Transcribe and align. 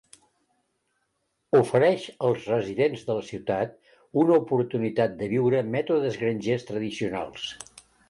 Ofereix 1.59 2.07
als 2.31 2.47
residents 2.53 3.05
de 3.11 3.19
la 3.19 3.27
ciutat 3.29 3.77
l'oportunitat 4.33 5.17
de 5.23 5.31
viure 5.37 5.65
mètodes 5.79 6.23
grangers 6.27 6.71
tradicionals. 6.75 7.51